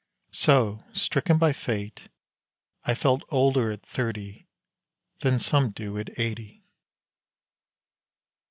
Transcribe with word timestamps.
So, 0.31 0.83
stricken 0.93 1.37
by 1.37 1.53
fate, 1.53 2.09
I 2.85 2.95
Felt 2.95 3.21
older 3.29 3.71
at 3.71 3.85
thirty 3.85 4.47
than 5.19 5.39
some 5.39 5.69
do 5.69 5.95
at 5.99 6.09
eighty. 6.19 6.63